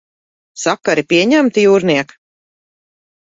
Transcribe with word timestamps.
Sakari 0.61 1.03
pieņemti, 1.13 1.67
jūrniek? 1.67 2.17